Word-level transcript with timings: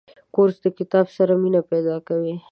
کورس 0.35 0.57
د 0.65 0.67
کتاب 0.77 1.05
سره 1.17 1.33
مینه 1.41 1.61
پیدا 1.71 1.95
کوي. 2.07 2.33